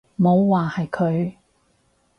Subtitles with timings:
[0.19, 1.33] 冇話係佢